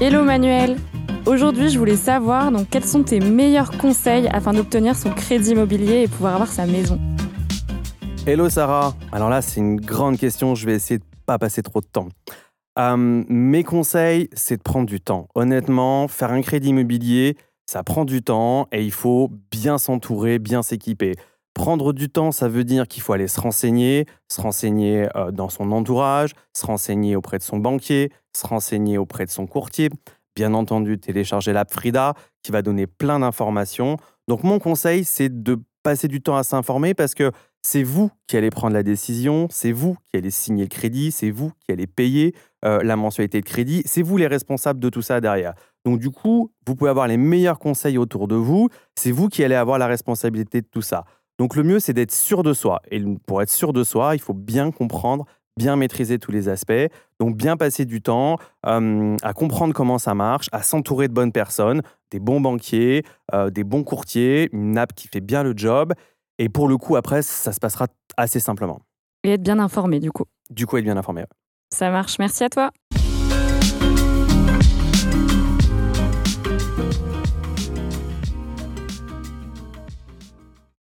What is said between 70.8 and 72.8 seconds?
bien informé. Ça marche. Merci à toi.